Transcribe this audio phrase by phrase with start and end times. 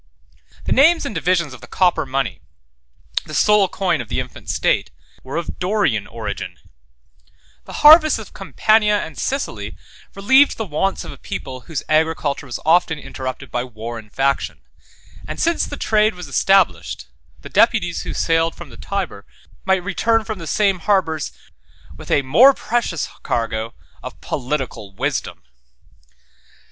[0.61, 2.39] 13 The names and divisions of the copper money,
[3.27, 4.89] the sole coin of the infant state,
[5.21, 6.71] were of Dorian origin: 14
[7.65, 9.77] the harvests of Campania and Sicily
[10.15, 14.61] relieved the wants of a people whose agriculture was often interrupted by war and faction;
[15.27, 19.23] and since the trade was established, 15 the deputies who sailed from the Tyber
[19.65, 21.31] might return from the same harbors
[21.95, 25.43] with a more precious cargo of political wisdom.